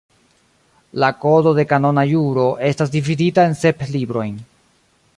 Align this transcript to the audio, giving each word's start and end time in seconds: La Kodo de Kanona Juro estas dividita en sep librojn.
La 1.03 1.09
Kodo 1.25 1.53
de 1.59 1.65
Kanona 1.73 2.05
Juro 2.13 2.47
estas 2.73 2.95
dividita 2.99 3.49
en 3.51 3.57
sep 3.63 3.89
librojn. 3.99 4.35